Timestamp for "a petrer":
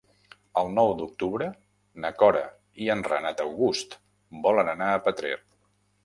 4.95-5.35